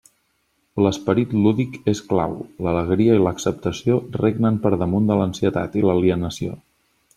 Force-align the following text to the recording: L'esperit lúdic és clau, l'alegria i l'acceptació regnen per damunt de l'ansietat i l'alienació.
L'esperit 0.85 1.35
lúdic 1.43 1.75
és 1.93 2.01
clau, 2.13 2.33
l'alegria 2.67 3.19
i 3.19 3.23
l'acceptació 3.27 3.99
regnen 4.23 4.57
per 4.67 4.75
damunt 4.85 5.13
de 5.13 5.21
l'ansietat 5.21 5.81
i 5.83 5.89
l'alienació. 5.89 6.59